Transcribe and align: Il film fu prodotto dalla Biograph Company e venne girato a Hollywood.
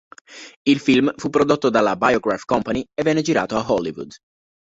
Il 0.67 0.79
film 0.79 1.13
fu 1.15 1.29
prodotto 1.29 1.69
dalla 1.69 1.95
Biograph 1.95 2.45
Company 2.45 2.83
e 2.99 3.03
venne 3.03 3.21
girato 3.21 3.55
a 3.55 3.71
Hollywood. 3.71 4.11